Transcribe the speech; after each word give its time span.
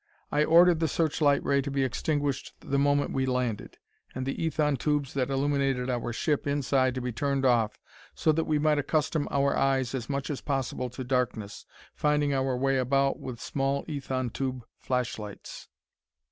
I 0.31 0.43
ordered 0.43 0.79
the 0.79 0.87
searchlight 0.87 1.43
ray 1.45 1.61
to 1.61 1.69
be 1.69 1.83
extinguished 1.83 2.55
the 2.59 2.79
moment 2.79 3.13
we 3.13 3.27
landed, 3.27 3.77
and 4.15 4.25
the 4.25 4.35
ethon 4.43 4.77
tubes 4.79 5.13
that 5.13 5.29
illuminated 5.29 5.91
our 5.91 6.11
ship 6.11 6.47
inside 6.47 6.95
to 6.95 7.01
be 7.01 7.11
turned 7.11 7.45
off, 7.45 7.77
so 8.15 8.31
that 8.31 8.45
we 8.45 8.57
might 8.57 8.79
accustom 8.79 9.27
our 9.29 9.55
eyes 9.55 9.93
as 9.93 10.09
much 10.09 10.31
as 10.31 10.41
possible 10.41 10.89
to 10.89 11.03
darkness, 11.03 11.67
finding 11.93 12.33
our 12.33 12.57
way 12.57 12.79
about 12.79 13.19
with 13.19 13.39
small 13.39 13.85
ethon 13.87 14.31
tube 14.33 14.65
flashlights. 14.79 15.67